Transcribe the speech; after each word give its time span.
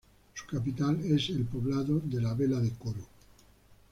Su 0.33 0.47
capital 0.47 0.99
es 1.05 1.29
el 1.29 1.45
poblado 1.45 1.99
de 2.03 2.19
La 2.21 2.33
Vela 2.33 2.59
de 2.59 2.71
Coro. 2.73 3.05